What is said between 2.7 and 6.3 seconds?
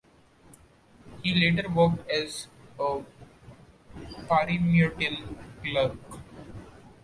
a parimutuel clerk.